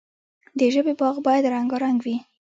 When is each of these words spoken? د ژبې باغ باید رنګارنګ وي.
د 0.59 0.59
ژبې 0.73 0.93
باغ 1.01 1.15
باید 1.27 1.49
رنګارنګ 1.55 1.97
وي. 2.05 2.15